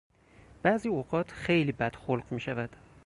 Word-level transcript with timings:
بعضی 0.63 0.89
اوقات 0.89 1.31
خیلی 1.31 1.71
بدخلق 1.71 2.31
میشود. 2.31 2.69